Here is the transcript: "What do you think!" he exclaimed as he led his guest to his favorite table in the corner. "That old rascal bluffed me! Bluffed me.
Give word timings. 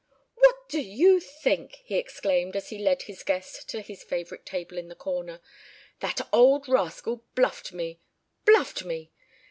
"What 0.33 0.67
do 0.67 0.81
you 0.81 1.19
think!" 1.19 1.75
he 1.85 1.95
exclaimed 1.95 2.55
as 2.55 2.69
he 2.69 2.79
led 2.79 3.03
his 3.03 3.21
guest 3.21 3.69
to 3.69 3.81
his 3.81 4.01
favorite 4.01 4.47
table 4.47 4.79
in 4.79 4.87
the 4.87 4.95
corner. 4.95 5.41
"That 5.99 6.27
old 6.33 6.67
rascal 6.67 7.23
bluffed 7.35 7.71
me! 7.71 7.99
Bluffed 8.43 8.83
me. 8.83 9.11